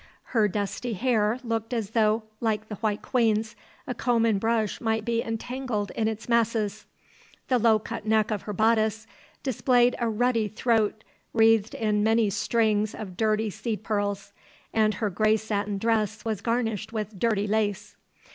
Her 0.33 0.47
dusty 0.47 0.93
hair 0.93 1.37
looked 1.43 1.75
as 1.75 1.91
though, 1.91 2.23
like 2.39 2.69
the 2.69 2.75
White 2.77 3.03
Queen's, 3.03 3.55
a 3.85 3.93
comb 3.93 4.25
and 4.25 4.39
brush 4.39 4.81
might 4.81 5.05
be 5.05 5.21
entangled 5.21 5.91
in 5.91 6.07
its 6.07 6.27
masses; 6.27 6.87
the 7.49 7.59
low 7.59 7.77
cut 7.77 8.03
neck 8.07 8.31
of 8.31 8.41
her 8.41 8.51
bodice 8.51 9.05
displayed 9.43 9.95
a 9.99 10.09
ruddy 10.09 10.47
throat 10.47 11.03
wreathed 11.33 11.75
in 11.75 12.01
many 12.03 12.31
strings 12.31 12.95
of 12.95 13.15
dirty 13.15 13.51
seed 13.51 13.83
pearls, 13.83 14.33
and 14.73 14.95
her 14.95 15.11
grey 15.11 15.37
satin 15.37 15.77
dress 15.77 16.25
was 16.25 16.41
garnished 16.41 16.91
with 16.91 17.19
dirty 17.19 17.45
lace. 17.45 17.95